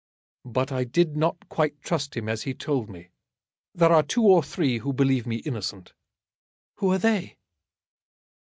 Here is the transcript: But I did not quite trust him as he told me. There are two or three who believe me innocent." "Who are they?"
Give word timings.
But 0.47 0.71
I 0.71 0.83
did 0.83 1.15
not 1.15 1.47
quite 1.47 1.79
trust 1.83 2.17
him 2.17 2.27
as 2.27 2.41
he 2.41 2.55
told 2.55 2.89
me. 2.89 3.09
There 3.75 3.91
are 3.91 4.01
two 4.01 4.23
or 4.23 4.41
three 4.41 4.79
who 4.79 4.93
believe 4.93 5.27
me 5.27 5.35
innocent." 5.45 5.93
"Who 6.77 6.91
are 6.91 6.97
they?" 6.97 7.37